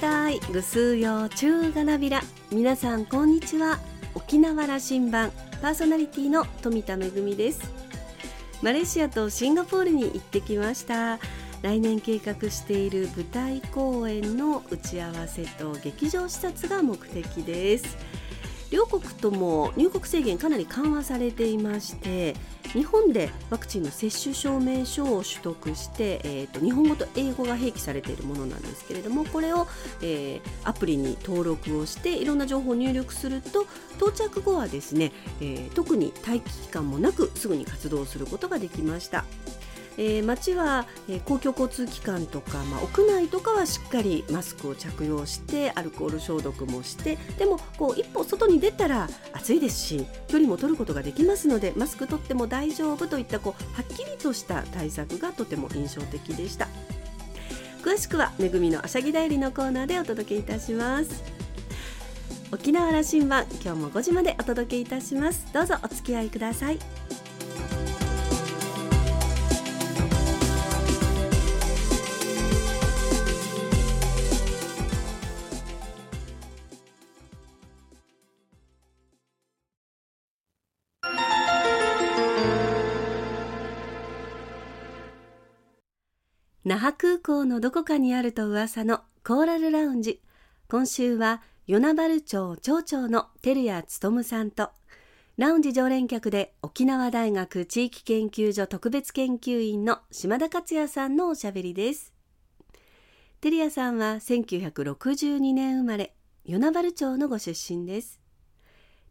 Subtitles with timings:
[0.00, 0.40] たい。
[0.52, 2.20] ぐすうよ中がなびら。
[2.50, 3.78] 皆さんこんにちは。
[4.14, 5.30] 沖縄羅針盤。
[5.62, 6.98] パーソナリティの富田恵
[7.34, 7.70] です。
[8.62, 11.18] マレーシアとシンガポールに行ってきました。
[11.62, 17.96] 来年計画している舞台公演の打ち合わせと劇場視察が目的です。
[18.74, 22.34] 両国とも入国制限かなり緩和されていまして
[22.72, 29.68] 日本でワクチンの接種証明書を取得して、えーと、日本語と英語が併記されているものなんですけれどもこれを、
[30.02, 33.64] えー、アプリに登録をしていろんな情報を入力すると
[33.96, 39.24] 到着後はですね、えー、特に待機期間もなくすぐに活動することができました。
[39.96, 56.68] えー、街は、えー、公共交通機関とか、まあ、屋内とかはしっかりマスクを着用してアルコール消毒もしてでもこう一歩外に出たら暑いですし距離も取ることができますのでマスク取っても大丈夫といったこうはっきりとした対策がとても印象的でした。
[57.84, 61.22] 詳しくはめぐみのあしゃぎだよりのコーナーでお届けいたします。
[62.50, 65.46] 沖縄羅針盤今日も5時までお届けいたします。
[65.52, 66.78] どうぞお付き合いください。
[86.66, 90.22] 那覇空港のどこかにあると噂のコーラルラウンジ。
[90.66, 94.70] 今週は与那原町町長の照屋勉さんと
[95.36, 102.14] ラウンジ常連客で沖縄大学地域研究所特別研究員の島田克也さんのおしゃべりです。
[103.42, 106.14] 照屋さんは1962年生まれ
[106.46, 108.22] 与那原町のご出身です。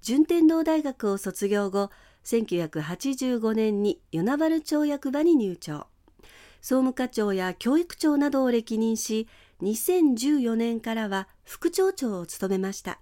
[0.01, 1.91] 順天堂大学を卒業後
[2.23, 5.92] 1985年に与那原町役場に入庁。
[6.64, 9.28] 総務課長や教育長などを歴任し
[9.61, 13.01] 2014年からは副町長を務めました。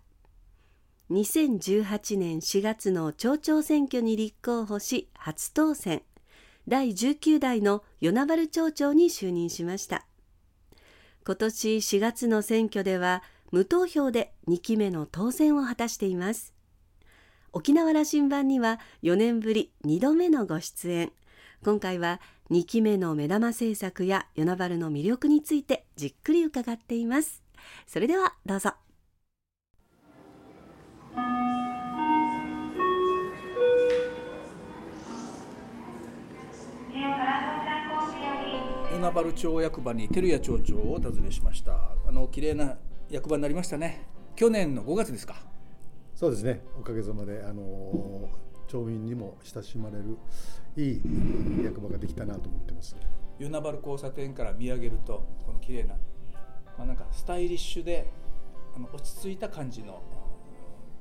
[1.12, 6.02] 2018年4月の町長選挙に立候補し初当選。
[6.68, 10.08] 第19代の与那原町長に就任しました。
[11.24, 13.22] 今年4月の選挙では
[13.52, 16.56] 無投票で2期目の当選を果たしています。
[17.54, 21.12] 沖縄羅針盤には4年ぶり2度目のご出演。
[21.64, 22.20] 今回は
[22.52, 27.42] 2期目の目玉政策や与那原の魅力についてじっくり伺っています。
[27.88, 28.74] それではどうぞ。
[38.92, 41.96] 与那原町役場に照屋町長を訪ねしました。
[42.06, 42.76] あの綺麗な
[43.10, 44.06] 役場になりましたね。
[44.36, 45.36] 去年の5月ですか。
[46.16, 46.62] そうですね。
[46.78, 48.30] おかげさまであの
[48.72, 50.18] 町民にも親しまれる
[50.78, 51.02] いい
[51.66, 52.96] 役場ができたなと思ってます。
[53.38, 55.96] 与那原交差点から見上げるとこの綺麗な、
[56.78, 58.10] まあ、なんかスタイリッシュで
[58.76, 60.02] あの落ち着いた感じの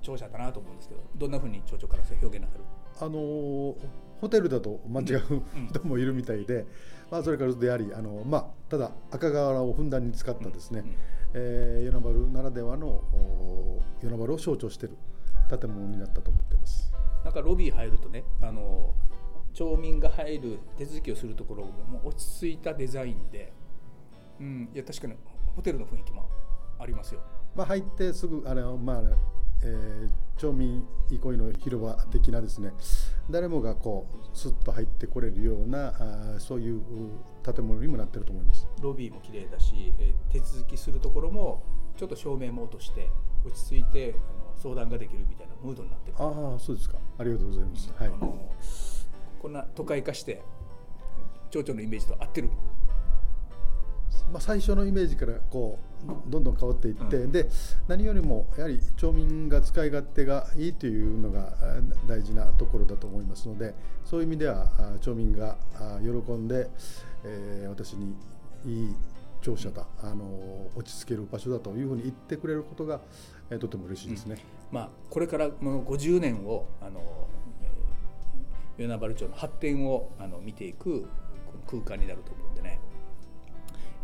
[0.03, 2.65] 庁舎だなと思うんですけどどんなふうに町長から表現なさる？
[3.01, 3.77] あの
[4.21, 6.67] ホテルだと間違う人もいるみたいで、
[7.11, 10.85] まあ、それからでありあの、まあ、ただ赤瓦をふんだんに使ったですね、
[11.35, 13.03] え与那原ならではの
[14.03, 14.97] 与那原を象徴している
[15.49, 16.90] 建物になったと思っています。
[17.25, 18.95] なんかロビー入るとねあの
[19.53, 23.53] 町民が入る手続きをするところも落ち着いたデザインで、
[24.41, 25.15] うん、いや確かに
[25.55, 26.29] ホテルの雰囲気も
[26.79, 27.21] ありますよ。
[27.55, 29.03] まあ、入ってすぐあれ、まあ
[29.63, 32.73] えー、町民憩いの広場的なですね
[33.29, 35.89] 誰もがこうスッと入ってこれるような
[36.37, 36.81] あそういう
[37.43, 41.63] 建物にもなってると思いますロビーも綺麗だし、えー、手続きするところも
[41.97, 43.11] ちょっと照明も落として
[43.45, 44.15] 落ち着いて
[44.63, 46.17] 相談ができるみたいなムードになってる。
[46.19, 46.99] ああそうですか。
[47.19, 48.11] ありがとうございます、はい、
[49.41, 50.43] こんな都会化して
[51.51, 52.51] 町長のイメージと合ってる？
[54.33, 57.49] まあ、最初のイメージからこうどんどん変わっていって、うん、で
[57.89, 61.53] 何よりもやはり町民が使い勝手がいいというのが
[62.07, 64.71] 大事なところだと思いますのでそういう意味では
[65.01, 65.57] 町民が
[66.01, 66.71] 喜んで、
[67.25, 68.15] えー、私に
[68.67, 68.95] いい
[69.41, 73.01] 庁舎だ、あの落ち着ける場所だというふうに言ってくれることが、
[73.51, 74.37] え、とても嬉しいですね、
[74.71, 77.29] うん、まあ、これからもう50年をあの、
[78.79, 81.07] 与那原町の発展をあの見ていく
[81.67, 82.81] 空間になると思うんでね。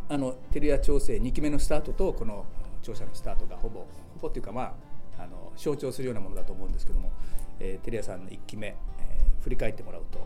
[0.08, 2.44] あの照屋調整2期目のスタートとこの
[2.82, 3.86] 庁舎のスタートがほぼほ
[4.22, 4.76] ぼっていうかま
[5.18, 7.10] ああの象徴するようなものだと思うんですけども、
[7.58, 10.24] えー、照屋さんの1期目、えー、振り返ってもらうと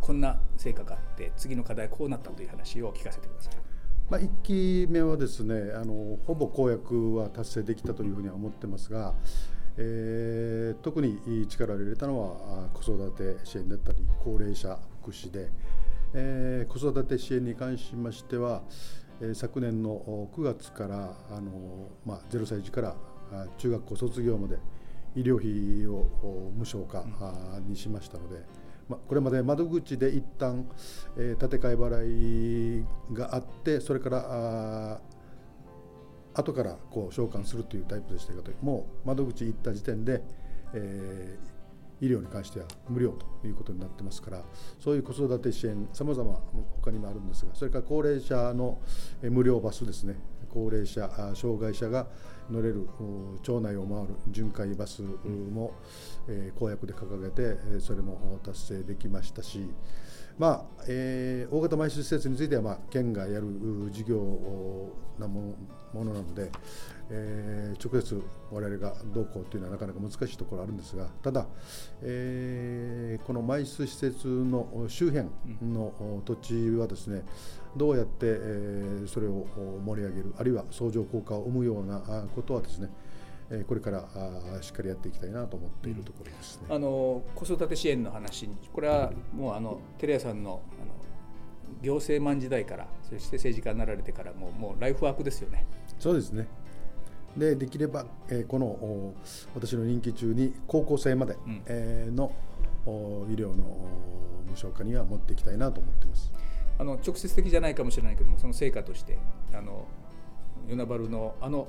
[0.00, 3.71] こんな成果があって次の課題こうなったという話を聞かせてください。
[4.12, 9.14] まあ、1期目はですねあのほぼ公約は達成できたというふうには思ってますが、
[9.78, 15.48] えー、特に力を入れたのは子育て支援だったり高齢者福祉で、
[16.12, 18.60] えー、子育て支援に関しましては、
[19.22, 22.94] え昨年の9月からあの、まあ、0歳児から
[23.56, 24.58] 中学校卒業まで
[25.16, 27.02] 医療費を無償化
[27.66, 28.44] にしましたので、
[28.92, 30.66] まこれまで窓口で一旦、
[31.16, 35.00] え建て替え払いがあってそれからあ
[36.34, 40.22] 後からこう召喚するというタイプでしたけどもう窓口行った時点で、
[40.72, 43.10] えー、医療に関しては無料
[43.40, 44.42] ということになってますから
[44.80, 46.40] そういう子育て支援さまざま
[46.80, 48.78] 他にもあるんですがそれから高齢者の
[49.22, 50.16] 無料バスですね。
[50.52, 52.06] 高齢者障害者が
[52.50, 52.88] 乗れる
[53.42, 55.74] 町内を回る巡回バスも、
[56.58, 59.68] 公約で掲げてそれも達成できましたし
[60.38, 63.46] まあえー、大型埋設施設については、まあ、県がやる
[63.90, 64.18] 事業
[65.18, 65.54] なも
[65.94, 66.50] のなので、
[67.10, 71.46] えー、直接我々がどうこうというのはなかなか難しいところあるんですがただ、
[72.02, 75.28] えー、この埋設施設の周辺
[75.62, 77.22] の土地はですね
[77.76, 79.46] どうやって、えー、それを
[79.84, 82.00] 盛り上げるあるいは相乗効果を生むような
[82.34, 82.88] ことはですね
[83.66, 84.08] これから
[84.60, 86.66] しっかりやっていきたいなと思っているところです、ね。
[86.70, 90.92] あの子育て支援の話にこれはもうあのテレ朝さんのあの
[91.82, 95.66] 行政マン時代からそして政治家になられてからももうライフワークですよね。
[95.98, 96.48] そうですね。
[97.36, 99.14] でできれば、えー、この
[99.54, 102.32] 私の任期中に高校生まで、うん、えー、の
[102.86, 103.64] 医療の
[104.46, 106.32] 無償化には持っていきたいなと思っています。
[106.78, 109.18] あの直接的じゃないかもしれないけどもその成果として
[109.54, 109.86] あの
[110.68, 111.68] 与那原のあの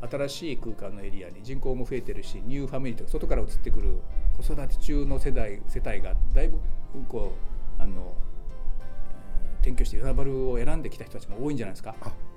[0.00, 3.98] 新しい空間のエリアに人口も増えてるしニューファミリーとか外から移ってくる
[4.36, 6.58] 子育て中の世代世帯がだいぶ
[7.08, 7.34] こ
[7.78, 8.14] うあの
[9.60, 11.94] 転居して与那原を選んできた人たちも多いんじゃないですか。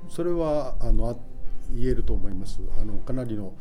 [0.10, 1.20] それはあの
[1.74, 2.60] 言えると思います。
[2.80, 3.54] あのかなりの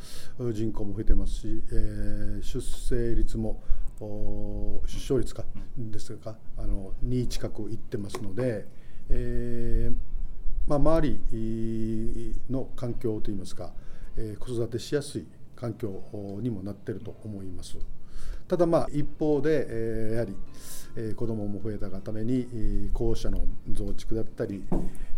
[0.52, 3.62] 人口も増えてますし、えー、出生率も
[4.00, 5.44] 出生率か、
[5.76, 8.66] ですかあの2近くいってますので、
[9.10, 9.94] えー
[10.66, 13.72] まあ、周りの環境といいますか、
[14.16, 15.26] えー、子育てしやすい
[15.56, 16.02] 環境
[16.40, 17.76] にもなっていると思います。
[18.48, 20.36] ただまあ一方で、えー、やはり、
[20.96, 24.64] えー、子どもも増えたがために、えー、校舎の増築だったり、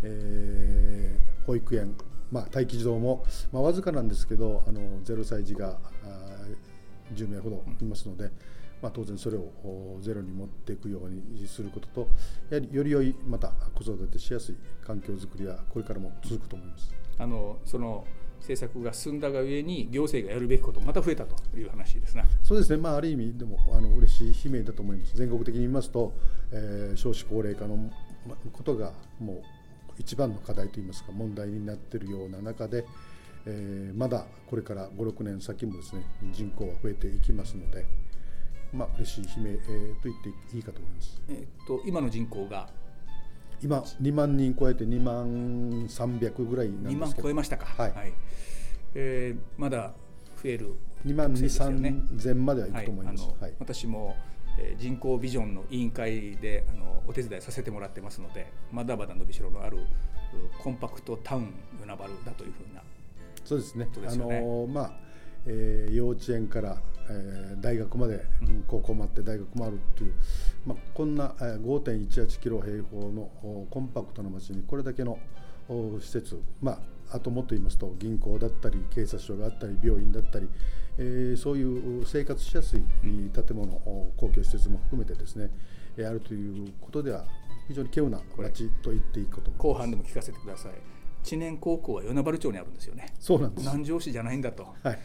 [0.02, 1.96] えー、保育園、
[2.30, 5.78] まあ、待機児童も、まあ、わずかなんですけどあの0歳児が
[7.14, 8.30] 10名ほどいますので、
[8.82, 12.08] まあ、当然それをゼロに持っていくようにすることと
[12.50, 16.92] やはりより良いまた子育てしやすい環境づくりはこれからも続くと思います。
[17.18, 18.04] あのその
[18.40, 22.24] 政策が進んだがゆえに行政がやるべきことまた増えたという話ですね。
[22.42, 22.82] そうですね。
[22.82, 25.16] まあある意味でもあの嬉しい悲鳴だと思います。
[25.16, 26.12] 全国的に見ますと、
[26.50, 27.90] えー、少子高齢化の
[28.52, 29.42] ことがもう
[29.98, 32.84] 一番の課題といいますか問題になっているような中で、
[33.46, 37.86] えー、まだこれから5、6年先もですね人口は増えていきますので、
[38.72, 40.16] まあ嬉しい悲鳴、えー、と言っ
[40.50, 41.20] ていいかと思います。
[41.28, 42.68] えっ、と今の人口が？
[43.62, 46.96] 今2万人超えて2万300ぐらいなんですけど。
[46.96, 47.66] 2万超えましたか。
[47.66, 48.12] はい、はい、
[48.94, 49.92] えー、まだ
[50.42, 50.74] 増える
[51.06, 54.16] 2万2 3千まではいくと思います、はい、私も
[54.58, 59.78] え人口ビジョンの委員会であのお手伝いさせてもらってますのでまだまだ伸びしろのある
[60.62, 62.82] コンパクトタウン与那原だというふうな
[63.44, 63.88] そうですね。
[63.92, 64.06] すね。
[64.08, 64.92] あのまあ、
[65.46, 66.78] えー、幼稚園から、
[67.10, 70.14] えー、大学まで、うん、高校もあって大学もあるっていう、
[70.66, 73.30] まあ、こんな5.18キロ平方の
[73.70, 75.18] コンパクトな街にこれだけの
[76.00, 80.48] 施設、まあ、あともっと言いますと銀行だったり警察署があったり病院だったり、
[80.98, 83.66] えー、そういう生活しやすい建物、
[84.16, 85.50] 公共施設も含めてですね
[85.98, 87.24] あるということでは
[87.68, 90.72] 非常に稀有な街と言っていいかと後半でも聞かせてください。
[91.22, 93.14] 知念高校は与那原町にあるんですよね。
[93.20, 93.60] そうなんです。
[93.60, 94.98] 南城市じゃないんだと、はい、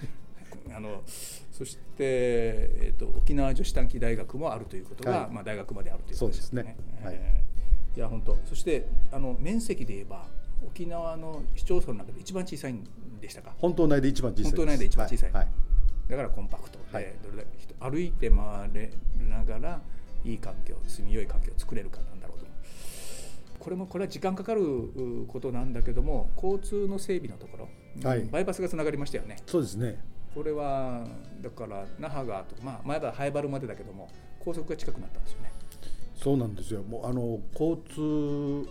[0.76, 1.02] あの
[1.52, 6.64] そして、えーと、沖縄女子短期大学もあるということが、はい、まあ、大学まであるということですね。
[6.64, 6.78] ね。
[7.04, 8.38] はい、えー、いや本当。
[8.46, 10.26] そしてあの面積で言えば
[10.66, 12.84] 沖縄の市町村の中で一番小さいん
[13.20, 13.54] でしたか？
[13.58, 15.48] 本島内で一番小さい本島内で一番小さい、はい、
[16.10, 18.40] だからコンパクトで、はい、どれだけ歩いて回
[18.74, 18.92] れ
[19.30, 19.82] ながら
[20.26, 22.48] いい環境住みよい環境を作れるかなんだろうと。
[23.60, 24.62] これもこれは時間かかる
[25.28, 29.38] ことなんだけども交通の整備のところ、はい、バイパスがつながりましたよね。
[29.46, 30.00] そうですね
[30.38, 31.03] これは
[31.41, 35.51] だから那覇川とか、まあ、まだ早原までだけども高速が近くなったんですよね。
[36.15, 36.84] そうなんですよ。
[36.84, 38.70] もうあの交通、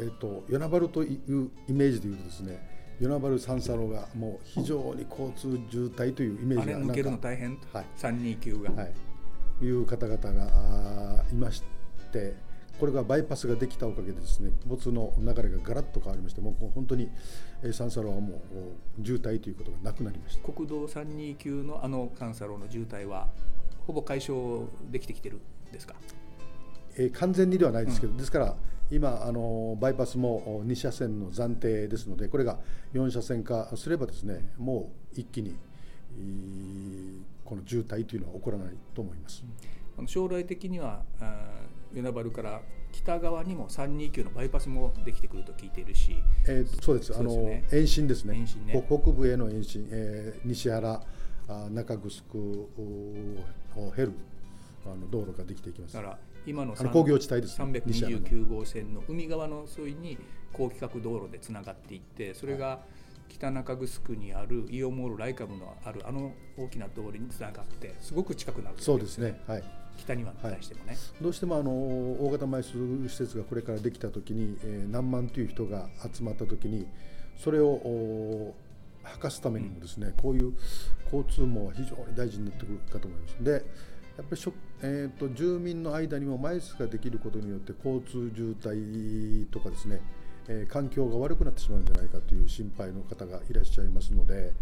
[0.00, 2.60] えーと、与那原というイメージでいうとですね
[3.00, 11.64] 与那原三叉路がもう非常に交通渋滞というイメージが抜けるの大変、はい、329が、はい、いう方々がいまし
[12.12, 12.34] て
[12.78, 17.10] これがバイパスができたおかげでですね没の流れがガラッと変わりましてもう本当に
[17.62, 18.40] 三叉路はも
[19.00, 20.52] う渋滞ということがなくなりました。
[20.52, 23.28] 国道329のあの三叉路の渋滞は
[23.86, 25.94] ほぼ解消できてきてるんですか、
[26.96, 28.54] えー、完全にではないですけど、うん、ですから
[28.90, 32.58] 今あのバイパスも2車線の暫定ですのでこれが
[32.94, 35.56] 4車線化すればですねもう一気に
[37.44, 39.44] この渋滞というのは起こらないと思います。
[40.06, 41.02] 将来的には
[41.92, 42.60] 与那原から
[42.92, 46.16] 北側にも329のバイパスもできてくると聞いているし、
[46.46, 48.34] えー、そうです、ね、あの延伸ですね、
[48.66, 48.84] ね。
[48.86, 51.02] 北部への延伸、えー、西原、
[51.70, 54.12] 中城を経る
[54.86, 55.94] あの道路ができていきます。
[55.94, 60.16] だから今の工業地帯です、ね、329号線の海側の沿いに
[60.52, 62.80] 高規格道路でつながっていってそれが
[63.28, 69.64] 北中城にあるイオンモールライカムのあるあの大きな通りにつながってすごく近くなるそうですね、はい、
[69.96, 76.86] 北には対してもね、はい、どうしてもあの大型埋葬施設がこれからできた時に、えー、何万という人が集まった時に
[77.36, 78.54] それを
[79.02, 80.54] 吐かすためにもですね、うん、こういう
[81.04, 83.44] 交通網は非常に大事になってくるかと思います。
[83.44, 83.52] で
[84.18, 90.00] やっぱりしょ、えーと、住民の間にも埋スができることによって交通渋滞とかですね、
[90.48, 94.52] えー、環境が悪くなってしまうんじゃないかという心配の方がいらっしゃいますので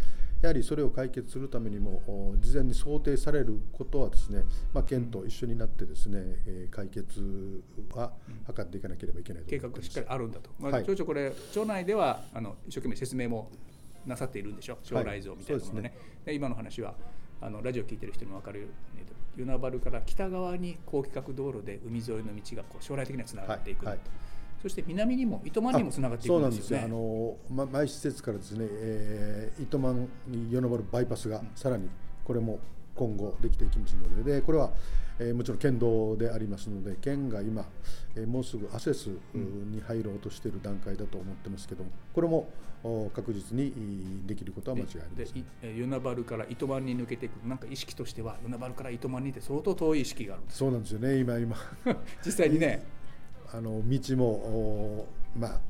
[0.42, 4.42] やはりそれを解決するためにも事前に想定されることはですね、
[4.74, 7.62] まあ、県と一緒になってですね、え解決
[7.94, 8.12] は
[8.54, 13.50] 図っていかなければいけない計画しっかりあるんだと、まあ、町長これ町内ではあの一生懸命説明も
[14.04, 15.88] なさっているんでしょ将来像みたいなものね。
[15.88, 15.92] はい、
[16.26, 16.94] で、ね、今の話は
[17.40, 23.94] あのラジオ聞いてる人にも分かるように与那原から北側に高規格道路で海沿いの道がこう将来的にはつながっていく、はい。
[23.96, 24.04] はい
[24.62, 26.88] そして南にも糸満にもつながっていくんですよね。
[26.88, 27.54] そうなんですよ。
[27.54, 31.88] あの、ま、毎施設からですね、えー、糸満に与那原バイパスがさらに
[32.24, 32.58] これも
[32.94, 34.70] 今後できていきますので、でこれは、
[35.18, 37.64] えー、もちろん県道でありますので、県が今、
[38.16, 42.48] えー、もうすぐアセスに入ろうとしている段階だと思ってますけども、これも
[43.14, 43.72] 確実に
[44.26, 45.32] できることは間違いありま
[45.62, 45.76] せん。
[45.76, 51.18] 与那原から糸満に抜けていく、なんか意識としては与那原から糸満にって相当遠い意識があるそうなんですよね。
[51.18, 51.56] 今今
[52.24, 52.95] 実際にね。
[53.52, 55.06] あの道も
[55.38, 55.60] まあ、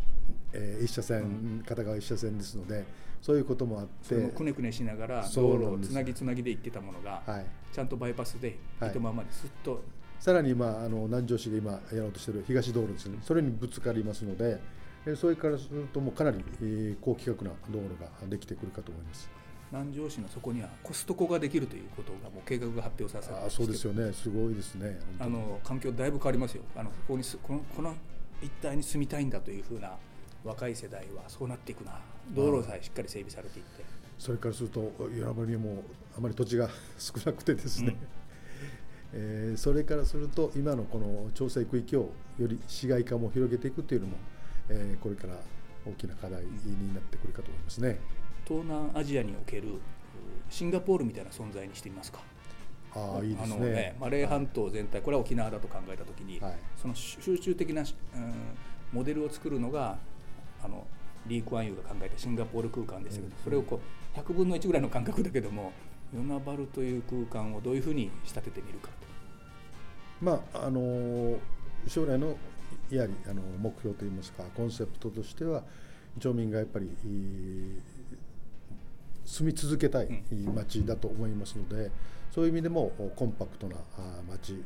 [0.53, 2.85] えー、一車線、片側一車線ですので
[3.21, 9.81] そういうこともあってくねくねしながら道路をつなぎつなぎで行ってたものが、はい、ちゃんとバイパスで糸満まですっと、はい、
[10.21, 13.19] さらに、まあ、あの南城市が今やろうとしている東道路ですね。
[13.23, 14.61] それにぶつかりますので
[15.17, 19.31] それからするともうかなり、えー、高規格な道路ができてくるかと思います。
[19.73, 24.13] 南城市のそこにはコストコができるということがもう計画が発表されてあそうですよね。
[24.13, 24.99] すごいですね。
[25.19, 26.63] あの環境だいぶ変わりますよ。
[26.77, 27.95] あのここにこのこの
[28.41, 29.97] 一帯に住みたいんだというふうな
[30.45, 31.99] 若い世代はそうなっていくな。
[32.35, 33.85] 道路さえしっかり整備されていって。
[34.19, 35.83] それからすると与那原にも
[36.17, 36.69] あまり土地が
[36.99, 37.99] 少なくてですね、うん、
[39.13, 44.17] えー、それからすると今のこの調整区域をより市街化も広げていくというのも、
[44.71, 45.37] えー、これから
[45.87, 47.99] 大きな課題になってくるかと思いますね。
[48.47, 49.81] 東南アジアにおける
[50.49, 52.21] シンガポールみたいな存在にしてみますか？
[52.95, 57.89] あいいですね、ね、マレー半島全体これは沖縄だと考えたときに、はい、その集中的な、うん、
[58.93, 59.99] モデルを作るのが
[60.65, 60.87] あの
[61.27, 63.81] リー・クワンユーが考えたシンガポール空間ですけど、うん、それをこ
[64.15, 65.73] う100分の1ぐらいの感覚だけども
[66.15, 68.95] 与那原という空間をどういうふうに仕立ててみるかと。
[70.23, 71.37] まああの
[71.87, 72.37] 将来の
[72.91, 75.63] やはりあの目標といいますかコンセプトとしては
[76.19, 76.91] 町民がやっぱり
[79.27, 80.09] 住み続けたい
[80.55, 81.91] 町だと思いますので、
[82.33, 83.77] そういう意味でもコンパクトな
[84.29, 84.63] 町、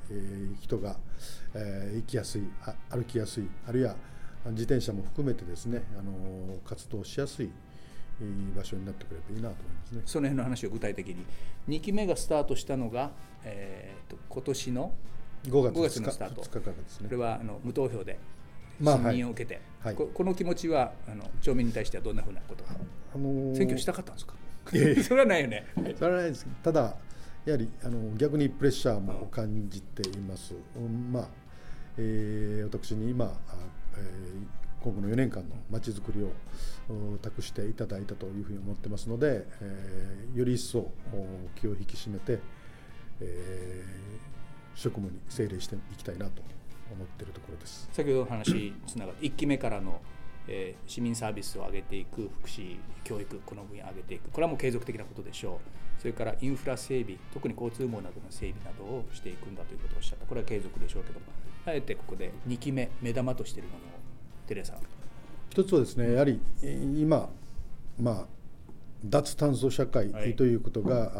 [0.60, 0.96] 人が
[1.54, 2.42] 行きやすい
[2.90, 3.96] 歩きやすいあるいは
[4.46, 7.50] 自転車も含めてですねあの活動しやすい
[8.56, 10.02] 場所になってくればいいなと思いますね。
[10.04, 11.24] その辺の話を具体的に。
[11.68, 13.12] 2期目がスタートしたのが、
[13.44, 14.92] えーと、今年の
[15.44, 16.42] 5月 ,5 月のスタート。
[17.00, 17.08] ね。
[17.08, 18.18] これはあの無投票で
[18.82, 24.34] 信任を受けて、まあはい、ここの気持ちはあの町民に対してはどんなふうなことあのー、選挙したかったんですか？
[25.02, 25.66] それはないよね。
[25.98, 26.96] それはないですただ
[27.44, 30.54] やはりあの逆にプレッシャーも感じています。
[30.76, 31.28] うん、まあ、
[31.96, 33.32] えー、私に今、
[33.94, 36.32] えー、今後の4年間のまちづくりを
[37.22, 40.90] 託していただいたというふうに思ってますので、えー、より一層
[41.56, 42.38] 気を引き締めて、
[43.20, 46.42] えー、職務に精霊していきたいなと
[46.92, 47.88] 思っているところです。
[47.92, 50.00] 先ほどの話つながって1期目からの
[50.52, 54.30] えー、市民サービスを上げていく福祉教育この分野を上げていく。
[54.30, 55.60] これはもう継続的なことでしょ
[55.98, 56.00] う。
[56.00, 60.26] それからインフラ整備特に交通網などの整備などをしていくんだということをおっしゃった。
[60.26, 61.26] これは継続でしょうけども。
[61.66, 63.88] あえてここで2期目目玉としているものを
[64.46, 64.76] テレさん
[65.50, 67.28] 一つはですねやはり今
[68.00, 68.26] まあ
[69.04, 71.10] 脱炭素社会ということが、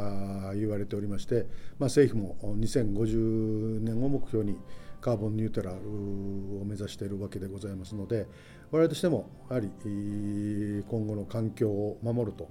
[0.49, 1.47] はい、言われておりまして、
[1.79, 4.59] まあ、政府も2050年を目標に
[5.01, 8.27] カーボンニュートラルを目指しているわけでございますので
[8.71, 9.71] 我々としてもやはり
[10.89, 12.49] 今後の環境を守ると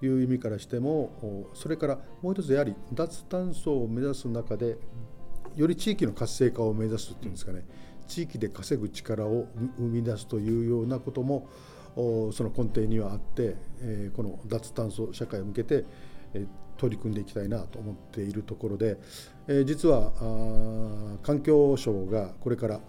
[0.00, 4.76] いう意味からしてもそれからもう一つやはり脱炭素を目指す中で
[5.56, 7.64] より地域の活性化を目指すっていうんですかね。
[8.06, 11.48] 地域で稼ぐ力を生み出すというようなことも
[11.96, 13.56] その根底にはあって、
[14.14, 15.84] この脱炭素社会を向けて、
[16.76, 18.98] 取り組んでいきたいなと思っているところで、
[19.64, 20.12] 実は
[21.22, 22.80] 環境省がこれから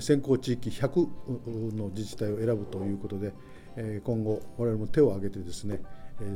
[0.00, 3.32] 先行地域100の自治体を選ぶということで
[4.04, 5.80] 今後我々も手を挙げてですね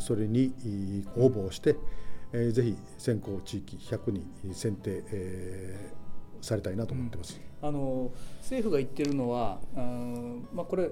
[0.00, 0.52] それに
[1.16, 1.76] 応募をして
[2.32, 5.02] ぜひ先行地域100に選定
[6.40, 9.80] されたいなと思ってます、うん、あの政府が言ってるのはあ、
[10.52, 10.90] まあ、これ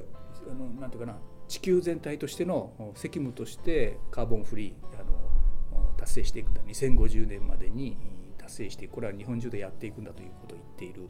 [0.51, 6.61] あのなんていうかな地球全体としての責務としてカーボンフリーあの達成していくんだ。
[6.63, 7.97] 2050年までに
[8.39, 11.09] 達成していくこれは日本中でやっていくんだということを言っている。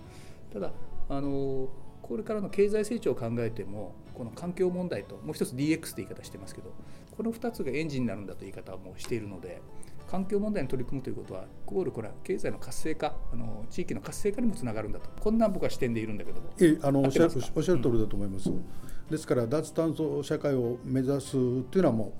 [0.56, 0.72] ただ
[1.10, 1.68] あの
[2.00, 6.72] これからの経済成長を考えてもこの環境問題ともう一つ DX って言い方してますけど
[7.14, 9.60] この2つがエンジンになるんだという言い方もしているので
[10.08, 16.48] 環境問題に取り組むということはゴールこれは経済の活性化あの地域の活性化にもつながるんだとこんな僕は視点でいるんだけども。
[16.58, 18.64] えあのおっしゃる通りだと思います、うん、
[19.10, 22.12] ですから脱炭素社会を目指すっていうのはもう、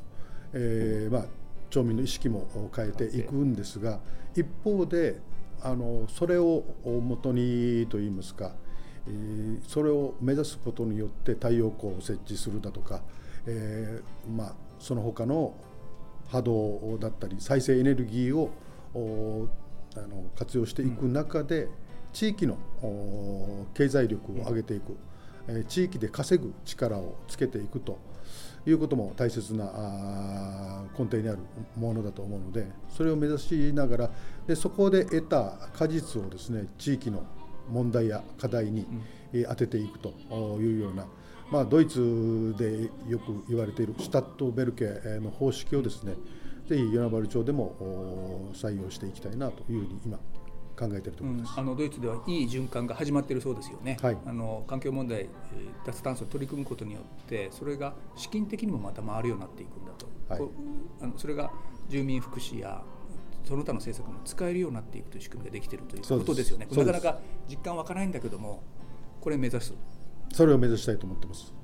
[0.53, 1.25] えー、まあ
[1.71, 4.01] 町民の意識も変えていくんですが
[4.35, 5.21] 一方で
[5.63, 8.53] あのそれをもとにといいますか、
[9.09, 13.03] え、それを目指すことによって太陽光を設置するだとか、
[13.47, 15.55] えー、まあその他の
[16.29, 18.51] 波動だったり再生エネルギーを
[19.97, 21.69] あの活用していく中で、
[22.13, 22.57] 地域の
[23.75, 24.97] 経済力を上げていく、
[25.49, 27.99] え地域で稼ぐ力をつけていくと。
[28.67, 31.39] いうことも大切な根底にある
[31.77, 34.11] ものだと思うのでそれを目指しながら
[34.47, 37.25] でそこで得た果実をですね地域の
[37.71, 38.87] 問題や課題に
[39.49, 40.11] 当てていくと
[40.59, 41.07] いうような、
[41.51, 44.87] まあ、ドイツでよく言われているシュタットベルケ
[45.21, 46.15] の方式をですね
[46.69, 50.19] ぜひ与那原町でも採用していきたいなというふうに今
[50.77, 55.29] 考えているところです、うん、あのドイツではいい循環が始まっているそうですよね、はい、あの環境問題
[55.85, 60.51] 脱炭素を取り組むことによってそれが資金的にもまた回るようになっていくんだと、はい、
[61.03, 61.51] あのそれが
[61.89, 62.83] 住民福祉や
[63.45, 66.67] その他の政策も使えるようになっていくという仕組みができているということですよね。
[66.69, 68.63] なかなか実感湧かないんだけども
[69.21, 69.73] これ目指す。
[70.33, 71.55] それを目指したいと思ってます。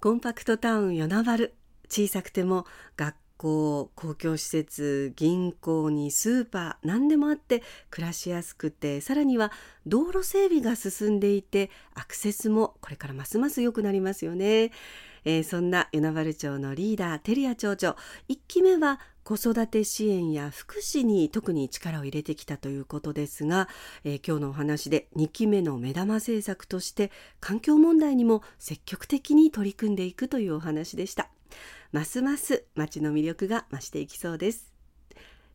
[0.00, 1.50] コンパクトタウン与那原。
[1.88, 9.52] 小さくても学校公共施設銀行にスーパー何でもあって暮らしやすくてさらには
[9.86, 14.72] 道路整備が進んでいてアクセスもこれからますます良くなりますよね。
[15.28, 17.96] えー、そんな与那原町のリーダー照屋町長
[18.28, 23.68] 1期目は子育て支援や福祉に特に力を入れてきたということですが、
[24.04, 31.28] えー、今日のお話で2期目の目玉政策として環境問題にも積極的に取り組んでいくというお話でした
[31.92, 34.72] ますます町の魅力が増していきそうです。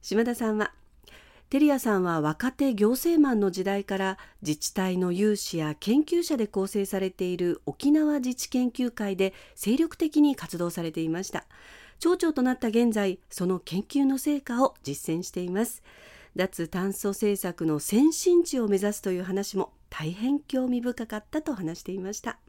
[0.01, 0.73] 島田さんは
[1.51, 11.45] テリアさんは若手行政マンの時代から自治体の有志や研究者で構成されている沖縄自治研究会で精力的に活動されていました。
[11.99, 15.83] 町長となった現在その研究の成果を実践しています。
[16.37, 22.39] 脱炭素政策の先進地を目指すという話も大変興味深かったと話していました。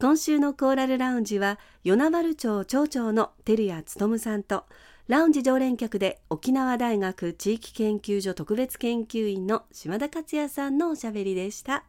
[0.00, 4.64] 今週のコーラルラウンジは与那原町町長の照屋勉さんと
[5.08, 11.84] ラウンジ常連客で沖縄大学地域研究所特別研究員の島田克也さんのおしゃべりでした。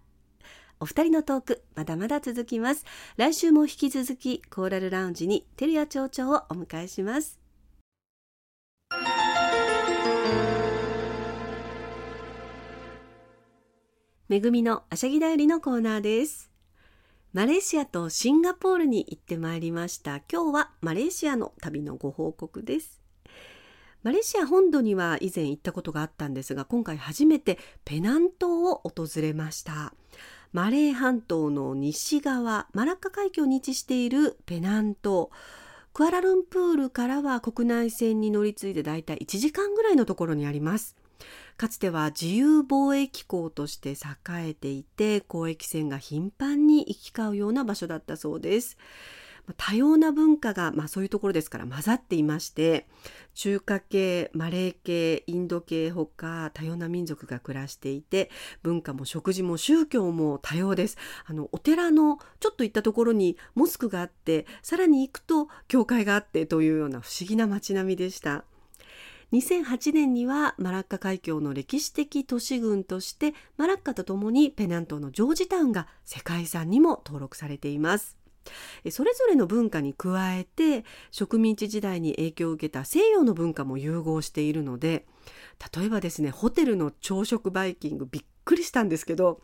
[0.82, 2.84] お二人のトークまだまだ続きます。
[3.16, 7.40] 来週も引き続きコーラルラウンジに照屋町長をお迎えします。
[14.28, 16.51] めぐみのあしゃぎだよりのコーナーです。
[17.34, 20.18] マレーシアとシンガポールに行ってまいりました。
[20.30, 23.00] 今日はマレーシアの旅のご報告です。
[24.04, 29.94] マレーシア本土には以前行ったことがあったんですが今回初めてペナン島を訪れました。
[30.52, 35.30] マレー半島の西側マラッカ海峡に位置しているペナン島
[35.94, 40.98] クアラルンプールからは国内線に乗り継いでだいたい1時間ぐらいのところにあります。
[41.58, 48.78] かつては自由貿易港として栄えていて交易船が頻繁に行き交うような場所だったそうです。
[49.58, 52.88] 多様な文化が、まあ、そういうところですから混ざっていまして
[53.34, 58.30] 中華系マレー系インド系ほか多様な民族が暮らしていて
[58.62, 60.98] 文化も食事も宗教も多様です。
[61.26, 68.44] あのお寺のちょっと行ったところにモスクがあってさらに行くと教会があってというような不思議な街並みでした。
[69.34, 78.18] 2008年にはマラッカ海峡の歴史的都市群としてマラッカとともにペナン島のジョージタウンが世界遺産にも登録されています。
[78.90, 85.06] それぞれの文化に加えて植民地時代に影響を受けた西洋の文化も融合しているので
[85.76, 89.42] 例えばですねホテルの朝食バイキングびっくりしたんですけど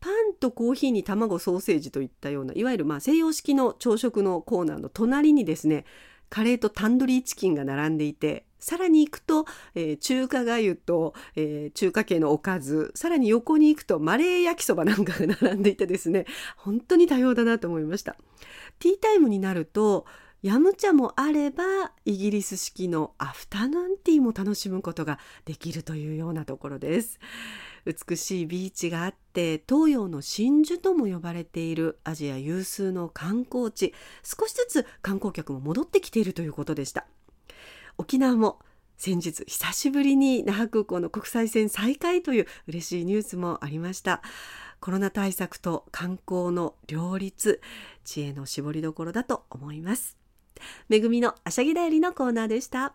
[0.00, 5.84] パンとコーヒーに卵ソーセージといったようないわゆるまあ西洋式の朝食のコーナーの隣にですね
[6.30, 18.16] カレーとタンドリーチキンが並んでいてさらに行くと、えー、中華がゆと、えー、中華系のおかずさらに横に行くとマレー焼きそばなんかが並んでいてですね本当に多様だなと思いました。
[18.78, 20.06] ティータイムになると
[20.42, 21.64] ヤム茶もあれば
[22.04, 27.18] イギリス式のアフタヌーンティーも楽しむことができるというようなところです。
[27.84, 33.94] 美しいビーチがあって東洋の真珠とも呼ばれているアジア有数の観光地。
[34.22, 37.06] 少しずつ観光客も戻ってきているということでした。
[37.96, 38.60] 沖縄も
[38.96, 44.22] 先日久しぶりに那覇空港の国際線再開という嬉しいニュースもありました。
[44.80, 47.60] コロナ対策と観光の両立
[48.04, 50.16] 知恵の絞りどころだと思います。
[50.88, 52.94] めぐみのあしゃぎだよりのコーナーでした。